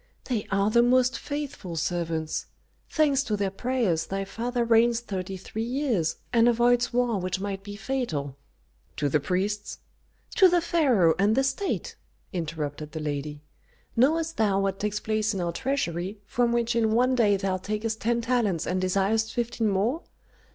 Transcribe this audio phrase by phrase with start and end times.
[0.23, 2.47] "They are the most faithful servants.
[2.89, 7.61] Thanks to their prayers thy father reigns thirty three years, and avoids war which might
[7.61, 8.35] be fatal."
[8.97, 9.77] "To the priests?"
[10.37, 11.97] "To the pharaoh and the state!"
[12.33, 13.43] interrupted the lady.
[13.95, 18.01] "Knowest thou what takes place in our treasury, from which in one day thou takest
[18.01, 20.01] ten talents and desirest fifteen more?